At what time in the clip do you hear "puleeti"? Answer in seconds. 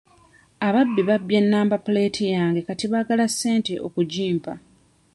1.85-2.23